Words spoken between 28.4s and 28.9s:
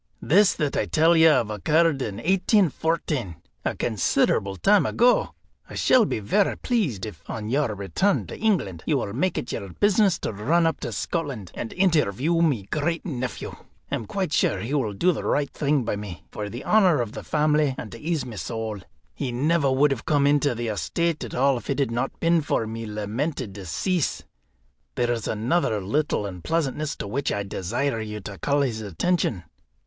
his